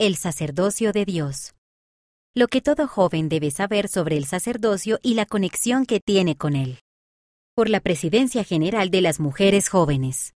El 0.00 0.16
sacerdocio 0.16 0.90
de 0.90 1.04
Dios. 1.04 1.54
Lo 2.34 2.48
que 2.48 2.60
todo 2.60 2.88
joven 2.88 3.28
debe 3.28 3.52
saber 3.52 3.86
sobre 3.86 4.16
el 4.16 4.24
sacerdocio 4.24 4.98
y 5.04 5.14
la 5.14 5.24
conexión 5.24 5.86
que 5.86 6.00
tiene 6.00 6.36
con 6.36 6.56
él. 6.56 6.80
Por 7.54 7.68
la 7.68 7.78
Presidencia 7.78 8.42
General 8.42 8.90
de 8.90 9.00
las 9.00 9.20
Mujeres 9.20 9.68
Jóvenes. 9.68 10.34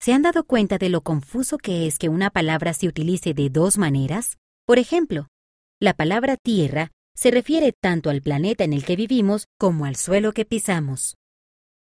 ¿Se 0.00 0.12
han 0.12 0.22
dado 0.22 0.44
cuenta 0.44 0.78
de 0.78 0.90
lo 0.90 1.00
confuso 1.00 1.58
que 1.58 1.88
es 1.88 1.98
que 1.98 2.08
una 2.08 2.30
palabra 2.30 2.72
se 2.72 2.86
utilice 2.86 3.34
de 3.34 3.50
dos 3.50 3.78
maneras? 3.78 4.38
Por 4.64 4.78
ejemplo, 4.78 5.26
la 5.80 5.94
palabra 5.94 6.36
tierra 6.36 6.92
se 7.16 7.32
refiere 7.32 7.72
tanto 7.72 8.10
al 8.10 8.22
planeta 8.22 8.62
en 8.62 8.72
el 8.72 8.84
que 8.84 8.94
vivimos 8.94 9.46
como 9.58 9.86
al 9.86 9.96
suelo 9.96 10.30
que 10.30 10.44
pisamos. 10.44 11.16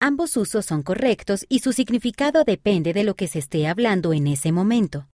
Ambos 0.01 0.37
usos 0.37 0.65
son 0.65 0.85
correctos 0.85 1.45
y 1.49 1.59
su 1.59 1.73
significado 1.73 2.45
depende 2.45 2.93
de 2.93 3.03
lo 3.03 3.17
que 3.17 3.27
se 3.27 3.41
esté 3.41 3.67
hablando 3.67 4.13
en 4.13 4.29
ese 4.29 4.53
momento. 4.53 5.09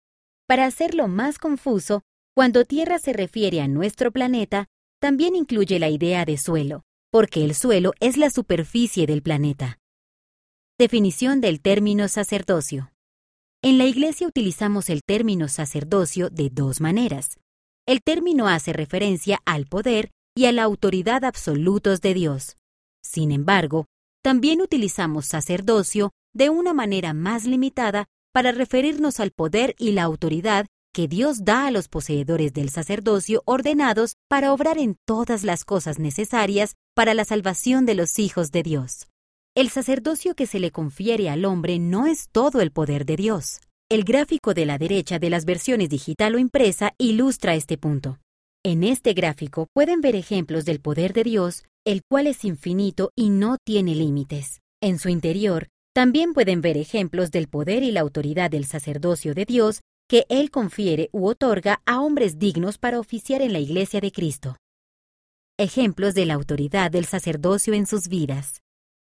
Para 0.46 0.66
hacerlo 0.66 1.08
más 1.08 1.38
confuso, 1.38 2.02
cuando 2.34 2.64
Tierra 2.64 2.98
se 2.98 3.12
refiere 3.12 3.60
a 3.60 3.68
nuestro 3.68 4.12
planeta, 4.12 4.66
también 5.00 5.36
incluye 5.36 5.78
la 5.78 5.88
idea 5.88 6.24
de 6.24 6.36
suelo, 6.36 6.82
porque 7.10 7.44
el 7.44 7.54
suelo 7.54 7.92
es 8.00 8.16
la 8.16 8.28
superficie 8.28 9.06
del 9.06 9.22
planeta. 9.22 9.78
Definición 10.78 11.40
del 11.40 11.60
término 11.60 12.08
sacerdocio. 12.08 12.90
En 13.62 13.78
la 13.78 13.84
Iglesia 13.84 14.26
utilizamos 14.26 14.90
el 14.90 15.02
término 15.02 15.48
sacerdocio 15.48 16.28
de 16.28 16.50
dos 16.50 16.80
maneras. 16.80 17.38
El 17.86 18.02
término 18.02 18.48
hace 18.48 18.72
referencia 18.72 19.40
al 19.46 19.66
poder 19.66 20.10
y 20.34 20.46
a 20.46 20.52
la 20.52 20.64
autoridad 20.64 21.24
absolutos 21.24 22.00
de 22.00 22.12
Dios. 22.12 22.56
Sin 23.02 23.30
embargo, 23.30 23.86
también 24.22 24.60
utilizamos 24.60 25.26
sacerdocio 25.26 26.10
de 26.34 26.50
una 26.50 26.74
manera 26.74 27.14
más 27.14 27.44
limitada 27.44 28.06
para 28.34 28.50
referirnos 28.50 29.20
al 29.20 29.30
poder 29.30 29.76
y 29.78 29.92
la 29.92 30.02
autoridad 30.02 30.66
que 30.92 31.06
Dios 31.06 31.44
da 31.44 31.68
a 31.68 31.70
los 31.70 31.88
poseedores 31.88 32.52
del 32.52 32.68
sacerdocio 32.68 33.42
ordenados 33.46 34.16
para 34.28 34.52
obrar 34.52 34.76
en 34.76 34.96
todas 35.06 35.44
las 35.44 35.64
cosas 35.64 36.00
necesarias 36.00 36.74
para 36.96 37.14
la 37.14 37.24
salvación 37.24 37.86
de 37.86 37.94
los 37.94 38.18
hijos 38.18 38.50
de 38.50 38.64
Dios. 38.64 39.06
El 39.54 39.70
sacerdocio 39.70 40.34
que 40.34 40.46
se 40.46 40.58
le 40.58 40.72
confiere 40.72 41.30
al 41.30 41.44
hombre 41.44 41.78
no 41.78 42.08
es 42.08 42.28
todo 42.32 42.60
el 42.60 42.72
poder 42.72 43.06
de 43.06 43.14
Dios. 43.14 43.60
El 43.88 44.02
gráfico 44.02 44.52
de 44.52 44.66
la 44.66 44.78
derecha 44.78 45.20
de 45.20 45.30
las 45.30 45.44
versiones 45.44 45.88
digital 45.88 46.34
o 46.34 46.38
impresa 46.40 46.92
ilustra 46.98 47.54
este 47.54 47.78
punto. 47.78 48.18
En 48.64 48.82
este 48.82 49.12
gráfico 49.12 49.68
pueden 49.72 50.00
ver 50.00 50.16
ejemplos 50.16 50.64
del 50.64 50.80
poder 50.80 51.12
de 51.12 51.22
Dios, 51.22 51.62
el 51.84 52.02
cual 52.02 52.26
es 52.26 52.44
infinito 52.44 53.12
y 53.14 53.30
no 53.30 53.58
tiene 53.64 53.94
límites. 53.94 54.60
En 54.80 54.98
su 54.98 55.08
interior 55.08 55.68
también 55.94 56.34
pueden 56.34 56.60
ver 56.60 56.76
ejemplos 56.76 57.30
del 57.30 57.46
poder 57.46 57.84
y 57.84 57.92
la 57.92 58.00
autoridad 58.00 58.50
del 58.50 58.66
sacerdocio 58.66 59.32
de 59.32 59.44
Dios 59.44 59.80
que 60.08 60.26
Él 60.28 60.50
confiere 60.50 61.08
u 61.12 61.28
otorga 61.28 61.80
a 61.86 62.00
hombres 62.00 62.38
dignos 62.38 62.78
para 62.78 62.98
oficiar 62.98 63.42
en 63.42 63.52
la 63.52 63.60
Iglesia 63.60 64.00
de 64.00 64.10
Cristo. 64.10 64.56
Ejemplos 65.56 66.14
de 66.14 66.26
la 66.26 66.34
autoridad 66.34 66.90
del 66.90 67.04
sacerdocio 67.04 67.74
en 67.74 67.86
sus 67.86 68.08
vidas. 68.08 68.60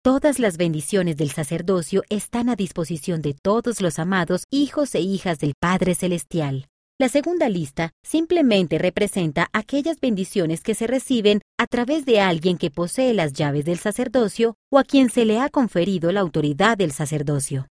Todas 0.03 0.41
las 0.41 0.57
bendiciones 0.57 1.17
del 1.17 1.31
sacerdocio 1.31 2.03
están 2.11 2.49
a 2.49 2.57
disposición 2.57 3.23
de 3.23 3.35
todos 3.35 3.81
los 3.81 4.01
amados 4.01 4.45
hijos 4.51 4.97
e 4.97 5.01
hijas 5.01 5.39
del 5.39 5.55
Padre 5.59 5.95
Celestial. 5.95 6.67
La 6.97 7.09
segunda 7.09 7.49
lista 7.49 7.91
simplemente 8.05 8.79
representa 8.79 9.49
aquellas 9.53 9.99
bendiciones 9.99 10.63
que 10.63 10.77
se 10.77 10.87
reciben 10.87 11.41
a 11.59 11.67
través 11.67 12.07
de 12.07 12.21
alguien 12.21 12.57
que 12.57 12.71
posee 12.71 13.15
las 13.15 13.33
llaves 13.33 13.65
del 13.65 13.79
sacerdocio 13.79 14.55
o 14.71 14.79
a 14.79 14.85
quien 14.85 15.11
se 15.11 15.25
le 15.25 15.41
ha 15.41 15.49
conferido 15.49 16.13
la 16.13 16.21
autoridad 16.21 16.79
del 16.79 16.93
sacerdocio. 16.93 17.67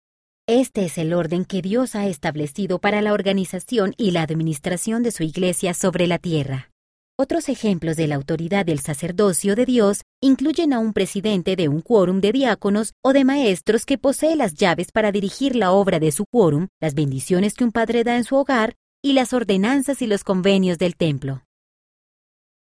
Este 0.45 0.83
es 0.83 0.97
el 0.97 1.13
orden 1.13 1.45
que 1.45 1.61
Dios 1.61 1.95
ha 1.95 2.05
establecido 2.07 2.79
para 2.79 3.01
la 3.01 3.13
organización 3.13 3.93
y 3.95 4.11
la 4.11 4.23
administración 4.23 5.03
de 5.03 5.11
su 5.11 5.23
iglesia 5.23 5.73
sobre 5.73 6.05
la 6.05 6.19
tierra. 6.19 6.69
Otros 7.17 7.47
ejemplos 7.47 7.95
de 7.95 8.07
la 8.07 8.15
autoridad 8.15 8.65
del 8.65 8.79
sacerdocio 8.79 9.55
de 9.55 9.65
Dios 9.65 10.01
incluyen 10.21 10.73
a 10.73 10.79
un 10.79 10.91
presidente 10.91 11.55
de 11.55 11.69
un 11.69 11.79
quórum 11.79 12.19
de 12.19 12.33
diáconos 12.33 12.91
o 13.01 13.13
de 13.13 13.23
maestros 13.23 13.85
que 13.85 13.97
posee 13.97 14.35
las 14.35 14.53
llaves 14.53 14.91
para 14.91 15.13
dirigir 15.13 15.55
la 15.55 15.71
obra 15.71 15.99
de 15.99 16.11
su 16.11 16.25
quórum, 16.25 16.67
las 16.81 16.93
bendiciones 16.93 17.53
que 17.53 17.63
un 17.63 17.71
padre 17.71 18.03
da 18.03 18.17
en 18.17 18.25
su 18.25 18.35
hogar 18.35 18.75
y 19.05 19.11
las 19.11 19.33
ordenanzas 19.33 20.01
y 20.01 20.07
los 20.07 20.23
convenios 20.23 20.77
del 20.77 20.95
templo. 20.95 21.43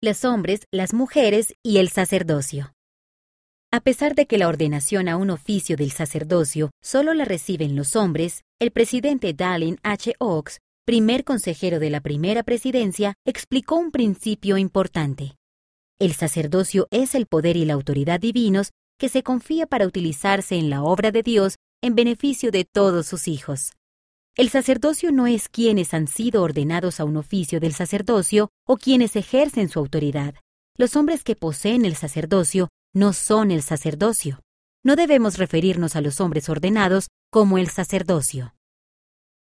Los 0.01 0.25
hombres, 0.25 0.61
las 0.71 0.95
mujeres 0.95 1.57
y 1.65 1.79
el 1.79 1.89
sacerdocio. 1.89 2.73
A 3.73 3.81
pesar 3.81 4.15
de 4.15 4.27
que 4.27 4.39
la 4.39 4.47
ordenación 4.47 5.09
a 5.09 5.17
un 5.17 5.31
oficio 5.31 5.77
del 5.77 5.91
sacerdocio 5.91 6.71
solo 6.81 7.15
la 7.15 7.25
reciben 7.25 7.75
los 7.75 7.97
hombres, 7.97 8.43
el 8.61 8.71
presidente 8.71 9.35
Dallin 9.35 9.79
H. 9.83 10.15
Oaks, 10.21 10.61
primer 10.87 11.25
consejero 11.25 11.81
de 11.81 11.91
la 11.91 12.01
primera 12.01 12.45
presidencia, 12.45 13.15
explicó 13.27 13.75
un 13.75 13.91
principio 13.91 14.57
importante. 14.57 15.35
El 15.99 16.13
sacerdocio 16.13 16.87
es 16.93 17.17
el 17.17 17.27
poder 17.27 17.57
y 17.57 17.65
la 17.65 17.75
autoridad 17.75 18.21
divinos 18.21 18.71
que 18.99 19.09
se 19.09 19.25
confía 19.25 19.67
para 19.67 19.87
utilizarse 19.87 20.57
en 20.57 20.71
la 20.71 20.85
obra 20.85 21.11
de 21.11 21.25
Dios 21.25 21.57
en 21.83 21.97
beneficio 21.97 22.53
de 22.53 22.65
todos 22.65 23.07
sus 23.07 23.27
hijos. 23.27 23.73
El 24.41 24.49
sacerdocio 24.49 25.13
no 25.13 25.27
es 25.27 25.51
quienes 25.51 25.93
han 25.93 26.09
sido 26.09 26.43
ordenados 26.43 26.99
a 26.99 27.05
un 27.05 27.19
oficio 27.19 27.61
del 27.61 27.75
sacerdocio 27.75 28.49
o 28.67 28.79
quienes 28.79 29.15
ejercen 29.15 29.69
su 29.69 29.79
autoridad. 29.79 30.35
Los 30.79 30.97
hombres 30.97 31.25
que 31.25 31.37
poseen 31.37 31.85
el 31.85 31.95
sacerdocio 31.95 32.71
no 32.95 33.13
son 33.13 33.51
el 33.51 33.61
sacerdocio. 33.61 34.41
No 34.83 34.97
debemos 34.97 35.37
referirnos 35.37 35.95
a 35.95 36.01
los 36.01 36.23
hombres 36.23 36.49
ordenados 36.49 37.09
como 37.31 37.59
el 37.59 37.69
sacerdocio. 37.69 38.55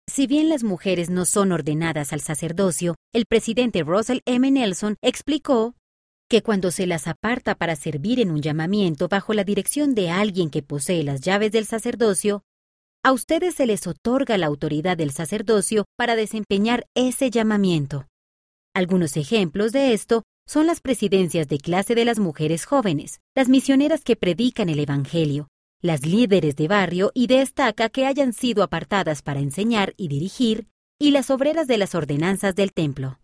Si 0.08 0.28
bien 0.28 0.48
las 0.48 0.62
mujeres 0.62 1.10
no 1.10 1.24
son 1.24 1.50
ordenadas 1.50 2.12
al 2.12 2.20
sacerdocio, 2.20 2.94
el 3.12 3.26
presidente 3.26 3.82
Russell 3.82 4.20
M. 4.24 4.48
Nelson 4.52 4.98
explicó 5.02 5.74
que 6.30 6.42
cuando 6.42 6.70
se 6.70 6.86
las 6.86 7.08
aparta 7.08 7.56
para 7.56 7.74
servir 7.74 8.20
en 8.20 8.30
un 8.30 8.40
llamamiento 8.40 9.08
bajo 9.08 9.34
la 9.34 9.42
dirección 9.42 9.96
de 9.96 10.10
alguien 10.10 10.48
que 10.48 10.62
posee 10.62 11.02
las 11.02 11.22
llaves 11.22 11.50
del 11.50 11.66
sacerdocio, 11.66 12.44
a 13.06 13.12
ustedes 13.12 13.54
se 13.54 13.66
les 13.66 13.86
otorga 13.86 14.36
la 14.36 14.46
autoridad 14.46 14.96
del 14.96 15.12
sacerdocio 15.12 15.84
para 15.96 16.16
desempeñar 16.16 16.88
ese 16.96 17.30
llamamiento. 17.30 18.08
Algunos 18.74 19.16
ejemplos 19.16 19.70
de 19.70 19.92
esto 19.92 20.24
son 20.44 20.66
las 20.66 20.80
presidencias 20.80 21.46
de 21.46 21.58
clase 21.58 21.94
de 21.94 22.04
las 22.04 22.18
mujeres 22.18 22.64
jóvenes, 22.64 23.20
las 23.36 23.48
misioneras 23.48 24.02
que 24.02 24.16
predican 24.16 24.68
el 24.70 24.80
Evangelio, 24.80 25.46
las 25.80 26.04
líderes 26.04 26.56
de 26.56 26.66
barrio 26.66 27.12
y 27.14 27.28
de 27.28 27.42
estaca 27.42 27.90
que 27.90 28.06
hayan 28.06 28.32
sido 28.32 28.64
apartadas 28.64 29.22
para 29.22 29.38
enseñar 29.38 29.94
y 29.96 30.08
dirigir, 30.08 30.66
y 30.98 31.12
las 31.12 31.30
obreras 31.30 31.68
de 31.68 31.78
las 31.78 31.94
ordenanzas 31.94 32.56
del 32.56 32.72
templo. 32.72 33.20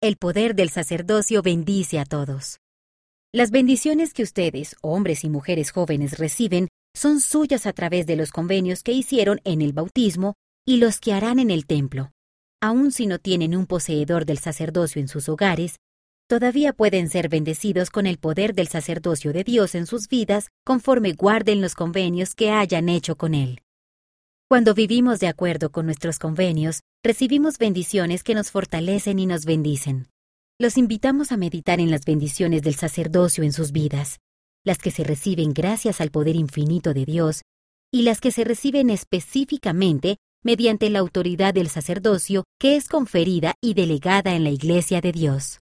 El 0.00 0.16
poder 0.16 0.56
del 0.56 0.70
sacerdocio 0.70 1.40
bendice 1.40 2.00
a 2.00 2.04
todos. 2.04 2.58
Las 3.32 3.52
bendiciones 3.52 4.12
que 4.12 4.24
ustedes, 4.24 4.74
hombres 4.80 5.22
y 5.22 5.28
mujeres 5.28 5.70
jóvenes, 5.70 6.18
reciben 6.18 6.66
son 6.96 7.20
suyas 7.20 7.66
a 7.66 7.74
través 7.74 8.06
de 8.06 8.16
los 8.16 8.30
convenios 8.30 8.82
que 8.82 8.92
hicieron 8.92 9.40
en 9.44 9.60
el 9.60 9.74
bautismo 9.74 10.34
y 10.66 10.78
los 10.78 10.98
que 10.98 11.12
harán 11.12 11.38
en 11.38 11.50
el 11.50 11.66
templo. 11.66 12.10
Aun 12.62 12.90
si 12.90 13.06
no 13.06 13.18
tienen 13.18 13.54
un 13.54 13.66
poseedor 13.66 14.24
del 14.24 14.38
sacerdocio 14.38 15.00
en 15.02 15.08
sus 15.08 15.28
hogares, 15.28 15.76
todavía 16.26 16.72
pueden 16.72 17.10
ser 17.10 17.28
bendecidos 17.28 17.90
con 17.90 18.06
el 18.06 18.16
poder 18.16 18.54
del 18.54 18.68
sacerdocio 18.68 19.34
de 19.34 19.44
Dios 19.44 19.74
en 19.74 19.86
sus 19.86 20.08
vidas 20.08 20.48
conforme 20.64 21.12
guarden 21.12 21.60
los 21.60 21.74
convenios 21.74 22.34
que 22.34 22.50
hayan 22.50 22.88
hecho 22.88 23.16
con 23.16 23.34
Él. 23.34 23.60
Cuando 24.48 24.72
vivimos 24.72 25.20
de 25.20 25.28
acuerdo 25.28 25.70
con 25.70 25.84
nuestros 25.84 26.18
convenios, 26.18 26.80
recibimos 27.04 27.58
bendiciones 27.58 28.22
que 28.22 28.34
nos 28.34 28.50
fortalecen 28.50 29.18
y 29.18 29.26
nos 29.26 29.44
bendicen. 29.44 30.08
Los 30.58 30.78
invitamos 30.78 31.30
a 31.30 31.36
meditar 31.36 31.78
en 31.78 31.90
las 31.90 32.06
bendiciones 32.06 32.62
del 32.62 32.74
sacerdocio 32.74 33.44
en 33.44 33.52
sus 33.52 33.70
vidas 33.70 34.18
las 34.66 34.78
que 34.78 34.90
se 34.90 35.04
reciben 35.04 35.54
gracias 35.54 36.00
al 36.00 36.10
poder 36.10 36.34
infinito 36.34 36.92
de 36.92 37.04
Dios 37.04 37.42
y 37.92 38.02
las 38.02 38.20
que 38.20 38.32
se 38.32 38.42
reciben 38.42 38.90
específicamente 38.90 40.16
mediante 40.42 40.90
la 40.90 40.98
autoridad 40.98 41.54
del 41.54 41.68
sacerdocio 41.68 42.44
que 42.58 42.76
es 42.76 42.88
conferida 42.88 43.54
y 43.62 43.74
delegada 43.74 44.34
en 44.34 44.42
la 44.42 44.50
Iglesia 44.50 45.00
de 45.00 45.12
Dios. 45.12 45.60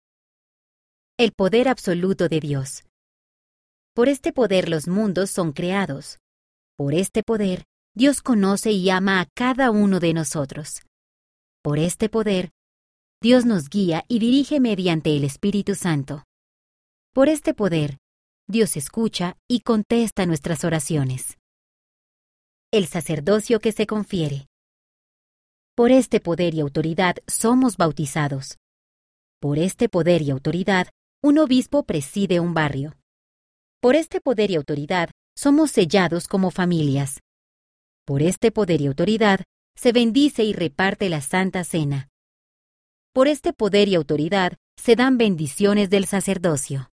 El 1.18 1.32
poder 1.32 1.68
absoluto 1.68 2.28
de 2.28 2.40
Dios. 2.40 2.84
Por 3.94 4.08
este 4.08 4.32
poder 4.32 4.68
los 4.68 4.88
mundos 4.88 5.30
son 5.30 5.52
creados. 5.52 6.18
Por 6.76 6.94
este 6.94 7.22
poder, 7.22 7.64
Dios 7.94 8.22
conoce 8.22 8.72
y 8.72 8.88
ama 8.90 9.20
a 9.20 9.26
cada 9.34 9.70
uno 9.70 10.00
de 10.00 10.14
nosotros. 10.14 10.82
Por 11.62 11.78
este 11.78 12.08
poder, 12.08 12.50
Dios 13.22 13.44
nos 13.44 13.68
guía 13.68 14.04
y 14.08 14.18
dirige 14.18 14.60
mediante 14.60 15.16
el 15.16 15.24
Espíritu 15.24 15.74
Santo. 15.74 16.24
Por 17.12 17.28
este 17.28 17.54
poder, 17.54 17.98
Dios 18.46 18.76
escucha 18.76 19.38
y 19.48 19.60
contesta 19.60 20.26
nuestras 20.26 20.64
oraciones. 20.64 21.38
El 22.70 22.86
sacerdocio 22.86 23.58
que 23.58 23.72
se 23.72 23.86
confiere. 23.86 24.48
Por 25.74 25.90
este 25.90 26.20
poder 26.20 26.54
y 26.54 26.60
autoridad 26.60 27.16
somos 27.26 27.78
bautizados. 27.78 28.58
Por 29.40 29.58
este 29.58 29.88
poder 29.88 30.20
y 30.20 30.30
autoridad, 30.30 30.88
un 31.22 31.38
obispo 31.38 31.84
preside 31.84 32.38
un 32.38 32.52
barrio. 32.52 32.98
Por 33.80 33.96
este 33.96 34.20
poder 34.20 34.50
y 34.50 34.56
autoridad, 34.56 35.10
somos 35.34 35.70
sellados 35.70 36.28
como 36.28 36.50
familias. 36.50 37.20
Por 38.04 38.20
este 38.20 38.52
poder 38.52 38.82
y 38.82 38.88
autoridad, 38.88 39.40
se 39.74 39.92
bendice 39.92 40.44
y 40.44 40.52
reparte 40.52 41.08
la 41.08 41.22
Santa 41.22 41.64
Cena. 41.64 42.08
Por 43.14 43.26
este 43.26 43.54
poder 43.54 43.88
y 43.88 43.94
autoridad 43.94 44.52
se 44.76 44.96
dan 44.96 45.16
bendiciones 45.16 45.88
del 45.88 46.04
sacerdocio. 46.04 46.90